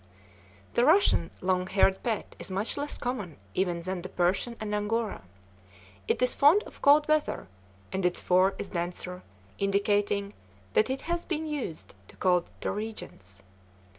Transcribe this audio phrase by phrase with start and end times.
[0.73, 5.21] The Russian long haired pet is much less common even than the Persian and Angora.
[6.07, 7.47] It is fond of cold weather,
[7.93, 9.21] and its fur is denser,
[9.59, 10.33] indicating
[10.73, 13.43] that it has been used to colder regions.